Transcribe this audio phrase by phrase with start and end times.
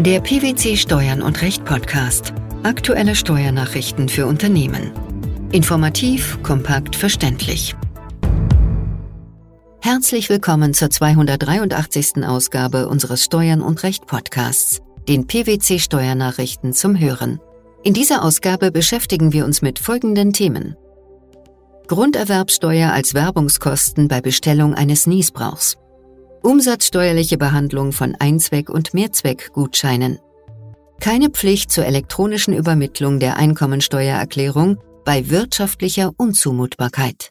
[0.00, 2.34] Der PwC Steuern und Recht Podcast.
[2.64, 4.90] Aktuelle Steuernachrichten für Unternehmen.
[5.52, 7.76] Informativ, kompakt, verständlich.
[9.80, 12.26] Herzlich willkommen zur 283.
[12.26, 17.40] Ausgabe unseres Steuern und Recht Podcasts, den PwC Steuernachrichten zum Hören.
[17.84, 20.76] In dieser Ausgabe beschäftigen wir uns mit folgenden Themen.
[21.86, 25.76] Grunderwerbsteuer als Werbungskosten bei Bestellung eines Niesbrauchs.
[26.44, 30.18] Umsatzsteuerliche Behandlung von Einzweck- und Mehrzweckgutscheinen.
[31.00, 37.30] Keine Pflicht zur elektronischen Übermittlung der Einkommensteuererklärung bei wirtschaftlicher Unzumutbarkeit.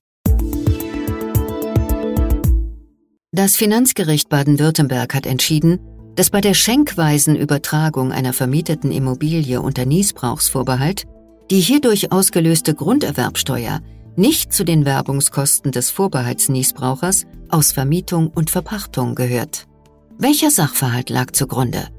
[3.31, 5.79] Das Finanzgericht Baden-Württemberg hat entschieden,
[6.15, 11.03] dass bei der schenkweisen Übertragung einer vermieteten Immobilie unter Niesbrauchsvorbehalt
[11.51, 13.79] die hierdurch ausgelöste Grunderwerbsteuer
[14.15, 19.67] nicht zu den Werbungskosten des Vorbehaltsniesbrauchers aus Vermietung und Verpachtung gehört.
[20.17, 21.89] Welcher Sachverhalt lag zugrunde?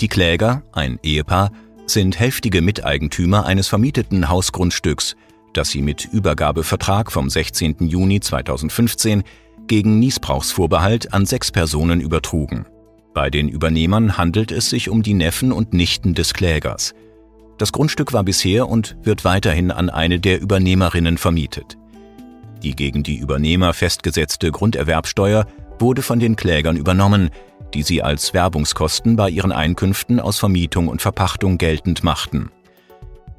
[0.00, 1.50] Die Kläger, ein Ehepaar,
[1.86, 5.16] sind heftige Miteigentümer eines vermieteten Hausgrundstücks,
[5.52, 7.76] das sie mit Übergabevertrag vom 16.
[7.80, 9.24] Juni 2015
[9.66, 12.66] gegen Niesbrauchsvorbehalt an sechs Personen übertrugen.
[13.12, 16.94] Bei den Übernehmern handelt es sich um die Neffen und Nichten des Klägers–
[17.60, 21.76] das Grundstück war bisher und wird weiterhin an eine der Übernehmerinnen vermietet.
[22.62, 25.46] Die gegen die Übernehmer festgesetzte Grunderwerbsteuer
[25.78, 27.30] wurde von den Klägern übernommen,
[27.74, 32.50] die sie als Werbungskosten bei ihren Einkünften aus Vermietung und Verpachtung geltend machten.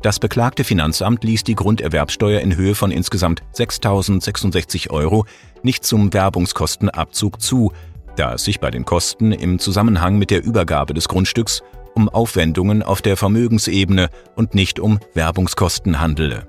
[0.03, 5.25] Das beklagte Finanzamt ließ die Grunderwerbsteuer in Höhe von insgesamt 6.066 Euro
[5.63, 7.71] nicht zum Werbungskostenabzug zu,
[8.15, 12.83] da es sich bei den Kosten im Zusammenhang mit der Übergabe des Grundstücks um Aufwendungen
[12.83, 16.47] auf der Vermögensebene und nicht um Werbungskosten handele.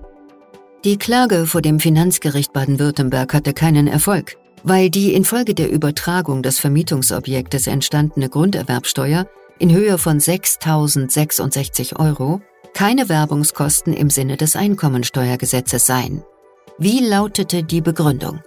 [0.84, 6.58] Die Klage vor dem Finanzgericht Baden-Württemberg hatte keinen Erfolg, weil die infolge der Übertragung des
[6.58, 9.26] Vermietungsobjektes entstandene Grunderwerbsteuer
[9.58, 12.40] in Höhe von 6.066 Euro
[12.74, 16.22] keine Werbungskosten im Sinne des Einkommensteuergesetzes seien.
[16.78, 18.40] Wie lautete die Begründung?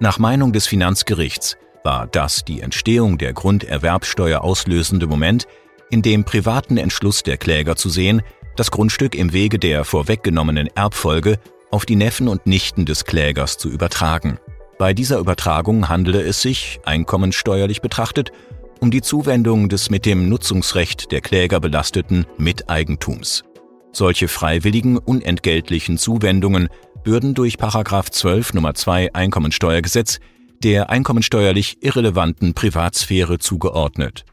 [0.00, 5.46] Nach Meinung des Finanzgerichts war das die Entstehung der Grunderwerbsteuer auslösende Moment,
[5.90, 8.22] in dem privaten Entschluss der Kläger zu sehen,
[8.56, 11.38] das Grundstück im Wege der vorweggenommenen Erbfolge
[11.70, 14.38] auf die Neffen und Nichten des Klägers zu übertragen.
[14.78, 18.32] Bei dieser Übertragung handele es sich, einkommenssteuerlich betrachtet,
[18.80, 23.44] um die Zuwendung des mit dem Nutzungsrecht der Kläger belasteten Miteigentums.
[23.92, 26.68] Solche freiwilligen, unentgeltlichen Zuwendungen
[27.04, 30.20] würden durch 12 Nummer 2 Einkommensteuergesetz
[30.62, 34.24] der einkommensteuerlich irrelevanten Privatsphäre zugeordnet.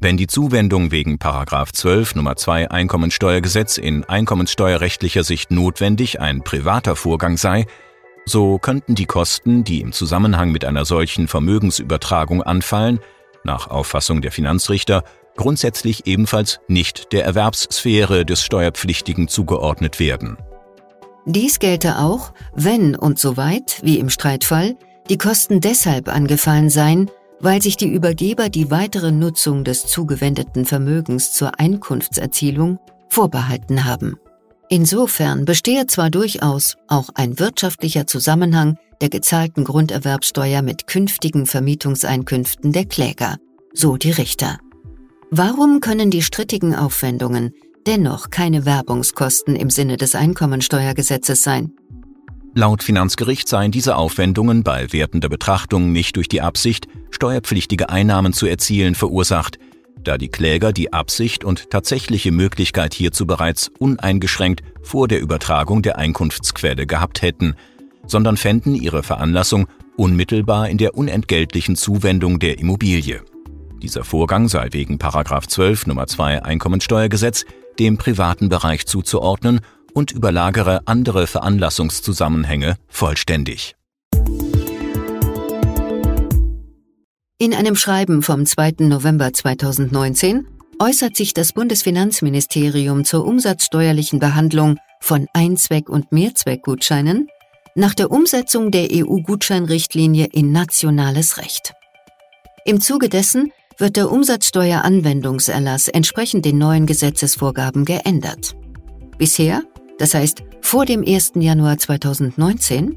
[0.00, 7.36] Wenn die Zuwendung wegen 12 Nummer 2 Einkommensteuergesetz in einkommenssteuerrechtlicher Sicht notwendig ein privater Vorgang
[7.36, 7.66] sei,
[8.24, 13.00] so könnten die Kosten, die im Zusammenhang mit einer solchen Vermögensübertragung anfallen,
[13.42, 15.02] nach Auffassung der Finanzrichter
[15.36, 20.36] grundsätzlich ebenfalls nicht der Erwerbssphäre des Steuerpflichtigen zugeordnet werden.
[21.26, 24.76] Dies gelte auch, wenn und soweit, wie im Streitfall,
[25.10, 31.32] die Kosten deshalb angefallen seien, weil sich die Übergeber die weitere Nutzung des zugewendeten Vermögens
[31.32, 32.78] zur Einkunftserzielung
[33.08, 34.16] vorbehalten haben.
[34.68, 42.84] Insofern bestehe zwar durchaus auch ein wirtschaftlicher Zusammenhang der gezahlten Grunderwerbsteuer mit künftigen Vermietungseinkünften der
[42.84, 43.36] Kläger,
[43.72, 44.58] so die Richter.
[45.30, 47.54] Warum können die strittigen Aufwendungen
[47.86, 51.72] dennoch keine Werbungskosten im Sinne des Einkommensteuergesetzes sein?
[52.58, 58.46] Laut Finanzgericht seien diese Aufwendungen bei wertender Betrachtung nicht durch die Absicht, steuerpflichtige Einnahmen zu
[58.46, 59.60] erzielen, verursacht,
[60.02, 65.98] da die Kläger die Absicht und tatsächliche Möglichkeit hierzu bereits uneingeschränkt vor der Übertragung der
[65.98, 67.54] Einkunftsquelle gehabt hätten,
[68.08, 73.22] sondern fänden ihre Veranlassung unmittelbar in der unentgeltlichen Zuwendung der Immobilie.
[73.80, 77.44] Dieser Vorgang sei wegen 12 Nummer 2 Einkommensteuergesetz
[77.78, 79.60] dem privaten Bereich zuzuordnen
[79.94, 83.74] und überlagere andere Veranlassungszusammenhänge vollständig.
[87.40, 88.74] In einem Schreiben vom 2.
[88.80, 90.48] November 2019
[90.80, 97.28] äußert sich das Bundesfinanzministerium zur umsatzsteuerlichen Behandlung von Einzweck- und Mehrzweckgutscheinen
[97.74, 101.74] nach der Umsetzung der EU-Gutscheinrichtlinie in nationales Recht.
[102.64, 108.56] Im Zuge dessen wird der Umsatzsteueranwendungserlass entsprechend den neuen Gesetzesvorgaben geändert.
[109.16, 109.62] Bisher
[109.98, 111.32] das heißt vor dem 1.
[111.36, 112.96] Januar 2019,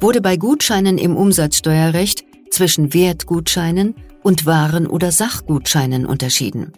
[0.00, 6.72] wurde bei Gutscheinen im Umsatzsteuerrecht zwischen Wertgutscheinen und Waren- oder Sachgutscheinen unterschieden.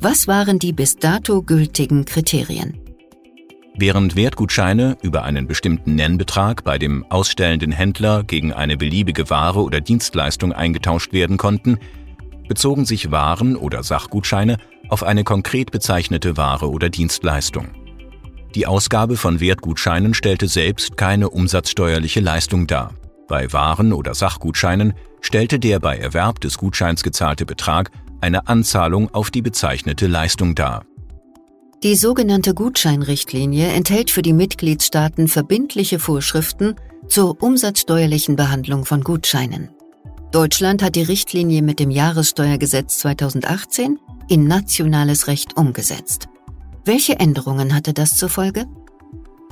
[0.00, 2.78] Was waren die bis dato gültigen Kriterien?
[3.74, 9.80] Während Wertgutscheine über einen bestimmten Nennbetrag bei dem ausstellenden Händler gegen eine beliebige Ware oder
[9.80, 11.78] Dienstleistung eingetauscht werden konnten,
[12.48, 14.58] bezogen sich Waren- oder Sachgutscheine
[14.88, 17.68] auf eine konkret bezeichnete Ware oder Dienstleistung.
[18.54, 22.92] Die Ausgabe von Wertgutscheinen stellte selbst keine umsatzsteuerliche Leistung dar.
[23.26, 27.90] Bei Waren- oder Sachgutscheinen stellte der bei Erwerb des Gutscheins gezahlte Betrag
[28.20, 30.84] eine Anzahlung auf die bezeichnete Leistung dar.
[31.82, 36.76] Die sogenannte Gutscheinrichtlinie enthält für die Mitgliedstaaten verbindliche Vorschriften
[37.08, 39.70] zur umsatzsteuerlichen Behandlung von Gutscheinen.
[40.30, 46.28] Deutschland hat die Richtlinie mit dem Jahressteuergesetz 2018 in nationales Recht umgesetzt.
[46.84, 48.66] Welche Änderungen hatte das zur Folge?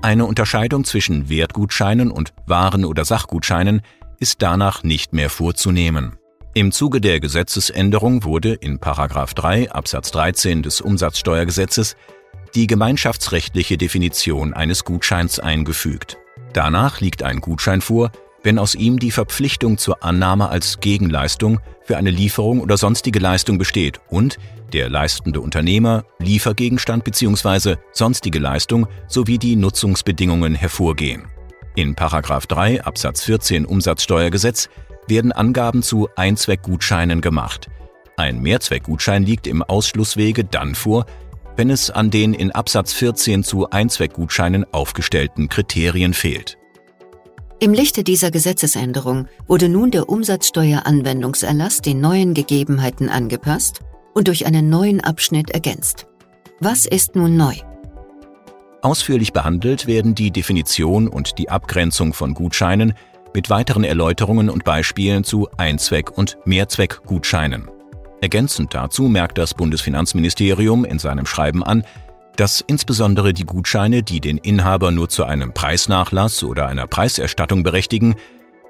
[0.02, 3.82] Eine Unterscheidung zwischen Wertgutscheinen und Waren- oder Sachgutscheinen
[4.18, 6.16] ist danach nicht mehr vorzunehmen.
[6.54, 11.94] Im Zuge der Gesetzesänderung wurde in 3 Absatz 13 des Umsatzsteuergesetzes
[12.56, 16.18] die gemeinschaftsrechtliche Definition eines Gutscheins eingefügt.
[16.52, 18.10] Danach liegt ein Gutschein vor,
[18.42, 23.58] wenn aus ihm die Verpflichtung zur Annahme als Gegenleistung für eine Lieferung oder sonstige Leistung
[23.58, 24.38] besteht und
[24.72, 27.76] der leistende Unternehmer Liefergegenstand bzw.
[27.92, 31.24] sonstige Leistung sowie die Nutzungsbedingungen hervorgehen.
[31.74, 34.68] In 3 Absatz 14 Umsatzsteuergesetz
[35.08, 37.68] werden Angaben zu Einzweckgutscheinen gemacht.
[38.16, 41.06] Ein Mehrzweckgutschein liegt im Ausschlusswege dann vor,
[41.56, 46.59] wenn es an den in Absatz 14 zu Einzweckgutscheinen aufgestellten Kriterien fehlt.
[47.62, 53.80] Im Lichte dieser Gesetzesänderung wurde nun der Umsatzsteueranwendungserlass den neuen Gegebenheiten angepasst
[54.14, 56.06] und durch einen neuen Abschnitt ergänzt.
[56.60, 57.52] Was ist nun neu?
[58.80, 62.94] Ausführlich behandelt werden die Definition und die Abgrenzung von Gutscheinen
[63.34, 67.68] mit weiteren Erläuterungen und Beispielen zu Einzweck- und Mehrzweckgutscheinen.
[68.22, 71.84] Ergänzend dazu merkt das Bundesfinanzministerium in seinem Schreiben an,
[72.36, 78.14] dass insbesondere die Gutscheine, die den Inhaber nur zu einem Preisnachlass oder einer Preiserstattung berechtigen,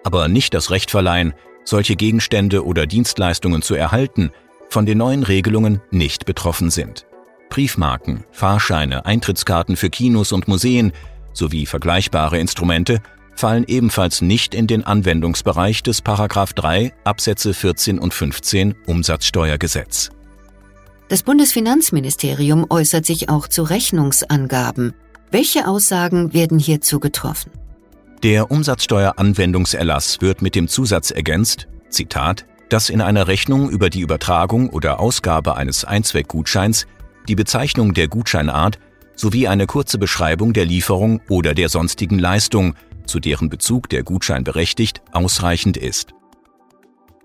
[0.04, 1.34] aber nicht das Recht verleihen,
[1.64, 4.30] solche Gegenstände oder Dienstleistungen zu erhalten,
[4.68, 7.06] von den neuen Regelungen nicht betroffen sind.
[7.48, 10.92] Briefmarken, Fahrscheine, Eintrittskarten für Kinos und Museen
[11.32, 13.02] sowie vergleichbare Instrumente
[13.34, 20.10] fallen ebenfalls nicht in den Anwendungsbereich des 3 Absätze 14 und 15 Umsatzsteuergesetz.
[21.10, 24.94] Das Bundesfinanzministerium äußert sich auch zu Rechnungsangaben.
[25.32, 27.50] Welche Aussagen werden hierzu getroffen?
[28.22, 34.70] Der Umsatzsteueranwendungserlass wird mit dem Zusatz ergänzt, Zitat, dass in einer Rechnung über die Übertragung
[34.70, 36.86] oder Ausgabe eines Einzweckgutscheins
[37.26, 38.78] die Bezeichnung der Gutscheinart
[39.16, 44.44] sowie eine kurze Beschreibung der Lieferung oder der sonstigen Leistung zu deren Bezug der Gutschein
[44.44, 46.14] berechtigt, ausreichend ist.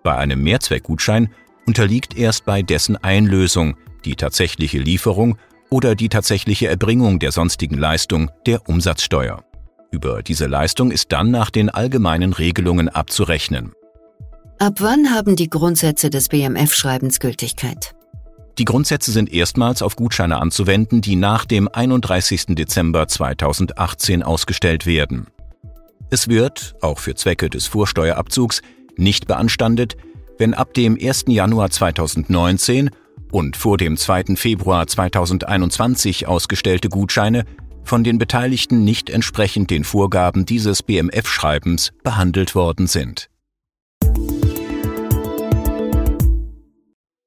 [0.02, 1.30] Bei einem Mehrzweckgutschein
[1.66, 3.76] unterliegt erst bei dessen Einlösung
[4.06, 5.38] die tatsächliche Lieferung
[5.70, 9.44] oder die tatsächliche Erbringung der sonstigen Leistung der Umsatzsteuer.
[9.92, 13.74] Über diese Leistung ist dann nach den allgemeinen Regelungen abzurechnen.
[14.60, 17.96] Ab wann haben die Grundsätze des BMF-Schreibens Gültigkeit?
[18.58, 22.56] Die Grundsätze sind erstmals auf Gutscheine anzuwenden, die nach dem 31.
[22.56, 25.28] Dezember 2018 ausgestellt werden.
[26.10, 28.62] Es wird, auch für Zwecke des Vorsteuerabzugs,
[28.96, 29.98] nicht beanstandet,
[30.38, 31.26] wenn ab dem 1.
[31.28, 32.90] Januar 2019
[33.32, 34.36] und vor dem 2.
[34.36, 37.46] Februar 2021 ausgestellte Gutscheine
[37.84, 43.30] von den Beteiligten nicht entsprechend den Vorgaben dieses BMF-Schreibens behandelt worden sind.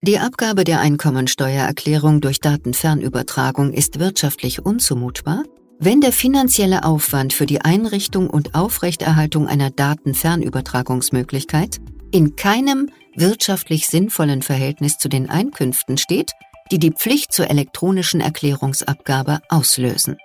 [0.03, 5.45] Die Abgabe der Einkommensteuererklärung durch Datenfernübertragung ist wirtschaftlich unzumutbar,
[5.81, 11.79] wenn der finanzielle Aufwand für die Einrichtung und Aufrechterhaltung einer Datenfernübertragungsmöglichkeit
[12.11, 16.33] in keinem wirtschaftlich sinnvollen Verhältnis zu den Einkünften steht,
[16.71, 20.17] die die Pflicht zur elektronischen Erklärungsabgabe auslösen.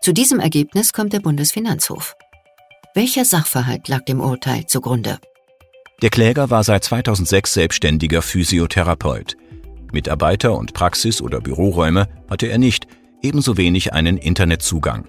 [0.00, 2.16] Zu diesem Ergebnis kommt der Bundesfinanzhof.
[2.94, 5.18] Welcher Sachverhalt lag dem Urteil zugrunde?
[6.02, 9.36] Der Kläger war seit 2006 selbstständiger Physiotherapeut.
[9.92, 12.86] Mitarbeiter und Praxis- oder Büroräume hatte er nicht,
[13.22, 15.08] ebenso wenig einen Internetzugang.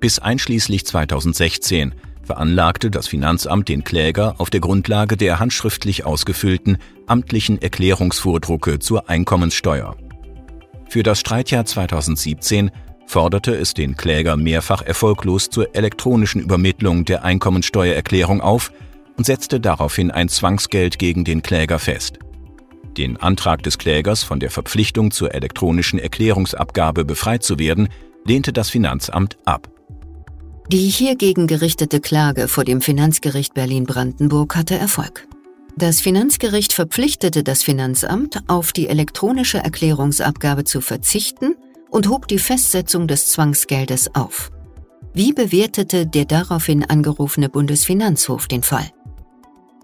[0.00, 1.94] Bis einschließlich 2016
[2.30, 9.96] veranlagte das Finanzamt den Kläger auf der Grundlage der handschriftlich ausgefüllten amtlichen Erklärungsvordrucke zur Einkommenssteuer.
[10.88, 12.70] Für das Streitjahr 2017
[13.04, 18.70] forderte es den Kläger mehrfach erfolglos zur elektronischen Übermittlung der Einkommensteuererklärung auf
[19.16, 22.20] und setzte daraufhin ein Zwangsgeld gegen den Kläger fest.
[22.96, 27.88] Den Antrag des Klägers, von der Verpflichtung zur elektronischen Erklärungsabgabe befreit zu werden,
[28.24, 29.68] lehnte das Finanzamt ab.
[30.72, 35.26] Die hiergegen gerichtete Klage vor dem Finanzgericht Berlin-Brandenburg hatte Erfolg.
[35.76, 41.56] Das Finanzgericht verpflichtete das Finanzamt, auf die elektronische Erklärungsabgabe zu verzichten
[41.90, 44.52] und hob die Festsetzung des Zwangsgeldes auf.
[45.12, 48.88] Wie bewertete der daraufhin angerufene Bundesfinanzhof den Fall?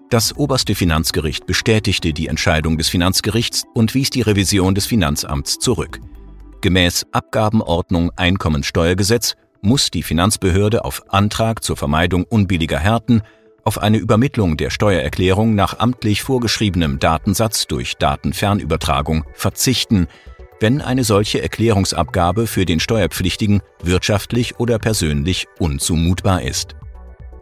[0.09, 5.99] Das oberste Finanzgericht bestätigte die Entscheidung des Finanzgerichts und wies die Revision des Finanzamts zurück.
[6.61, 9.35] Gemäß Abgabenordnung Einkommensteuergesetz
[9.67, 13.23] muss die Finanzbehörde auf Antrag zur Vermeidung unbilliger Härten
[13.65, 20.07] auf eine Übermittlung der Steuererklärung nach amtlich vorgeschriebenem Datensatz durch Datenfernübertragung verzichten,
[20.61, 26.77] wenn eine solche Erklärungsabgabe für den Steuerpflichtigen wirtschaftlich oder persönlich unzumutbar ist.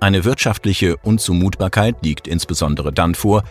[0.01, 3.45] Eine wirtschaftliche Unzumutbarkeit liegt insbesondere dann vor,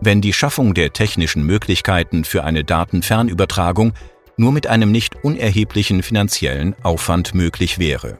[0.00, 3.94] wenn die Schaffung der technischen Möglichkeiten für eine Datenfernübertragung
[4.38, 8.18] nur mit einem nicht unerheblichen finanziellen Aufwand möglich wäre.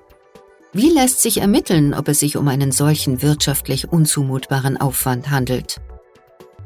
[0.74, 5.80] Wie lässt sich ermitteln, ob es sich um einen solchen wirtschaftlich unzumutbaren Aufwand handelt?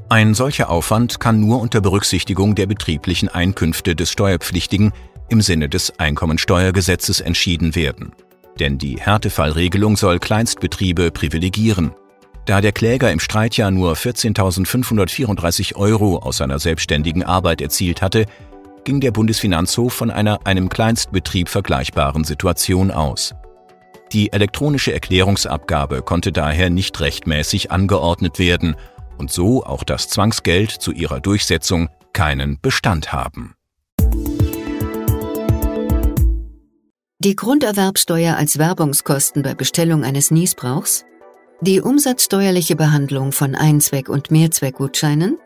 [0.08, 4.92] Ein solcher Aufwand kann nur unter Berücksichtigung der betrieblichen Einkünfte des Steuerpflichtigen
[5.28, 8.12] im Sinne des Einkommensteuergesetzes entschieden werden.
[8.58, 11.92] Denn die Härtefallregelung soll Kleinstbetriebe privilegieren.
[12.44, 18.26] Da der Kläger im Streitjahr nur 14.534 Euro aus seiner selbstständigen Arbeit erzielt hatte,
[18.84, 23.34] ging der Bundesfinanzhof von einer einem Kleinstbetrieb vergleichbaren Situation aus.
[24.12, 28.76] Die elektronische Erklärungsabgabe konnte daher nicht rechtmäßig angeordnet werden
[29.18, 33.54] und so auch das Zwangsgeld zu ihrer Durchsetzung keinen Bestand haben.
[37.20, 41.04] Die Grunderwerbsteuer als Werbungskosten bei Bestellung eines Niesbrauchs,
[41.60, 45.38] die umsatzsteuerliche Behandlung von Einzweck- und Mehrzweckgutscheinen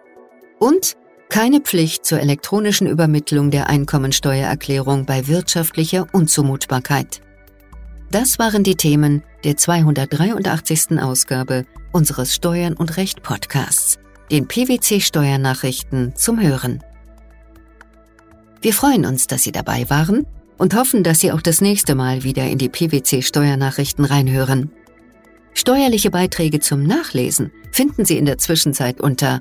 [0.58, 0.96] und
[1.28, 7.20] keine Pflicht zur elektronischen Übermittlung der Einkommensteuererklärung bei wirtschaftlicher Unzumutbarkeit.
[8.10, 11.00] Das waren die Themen der 283.
[11.00, 13.98] Ausgabe unseres Steuern und Recht Podcasts,
[14.30, 16.82] den PwC Steuernachrichten zum Hören.
[18.62, 20.26] Wir freuen uns, dass Sie dabei waren
[20.58, 24.70] und hoffen, dass Sie auch das nächste Mal wieder in die PwC Steuernachrichten reinhören.
[25.54, 29.40] Steuerliche Beiträge zum Nachlesen finden Sie in der Zwischenzeit unter